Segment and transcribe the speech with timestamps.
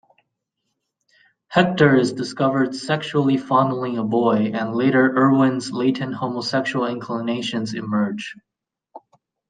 [1.49, 8.35] Hector is discovered sexually fondling a boy and later Irwin's latent homosexual inclinations emerge.